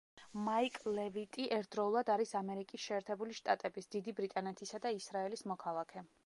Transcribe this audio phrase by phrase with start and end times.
[0.45, 6.05] მაიკლ ლევიტი ერთდროულად არის ამერიკის შეერთებული შტატების, დიდი ბრიტანეთისა და ისრაელის მოქალაქე.